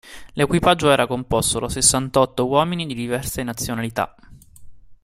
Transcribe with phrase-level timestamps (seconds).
[0.33, 4.15] L'equipaggio era composto da sessantotto uomini di diverse nazionalità.